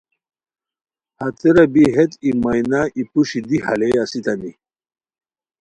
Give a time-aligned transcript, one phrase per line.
[1.19, 4.51] ہتیرا بی ہیت ای مینا ای پوشی دی ہالے اسیتانی